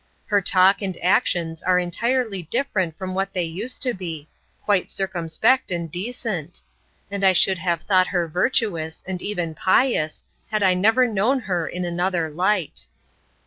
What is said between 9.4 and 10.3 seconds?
pious,